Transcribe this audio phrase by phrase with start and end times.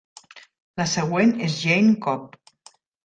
[0.81, 2.55] La següent és Jayne Cobb.